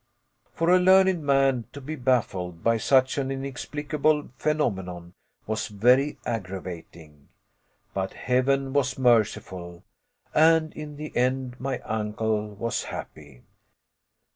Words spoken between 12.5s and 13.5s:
was happy.